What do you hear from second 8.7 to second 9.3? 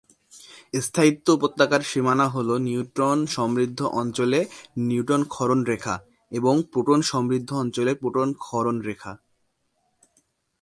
রেখা।